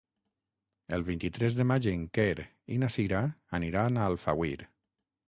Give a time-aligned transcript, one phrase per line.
[0.97, 2.45] El vint-i-tres de maig en Quer
[2.77, 3.21] i na Sira
[3.59, 4.57] aniran a Alfauir.